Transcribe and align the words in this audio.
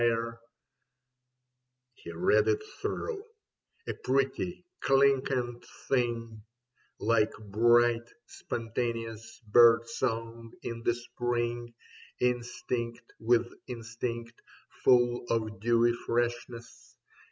5 0.01 0.07
66 0.07 0.23
Leda 0.25 0.39
He 1.93 2.11
read 2.11 2.47
it 2.47 2.63
through: 2.81 3.23
a 3.87 3.93
pretty, 3.93 4.65
clinquant 4.79 5.63
thing, 5.87 6.41
Like 6.99 7.31
bright 7.37 8.11
spontaneous 8.25 9.39
bird 9.47 9.87
song 9.87 10.53
in 10.63 10.81
the 10.81 10.95
spring. 10.95 11.75
Instinct 12.19 13.13
with 13.19 13.53
instinct, 13.67 14.41
full 14.83 15.23
of 15.29 15.59
dewy 15.59 15.93
freshness. 15.93 16.97